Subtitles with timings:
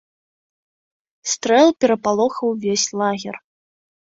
[1.33, 3.35] Стрэл перапалохаў увесь лагер.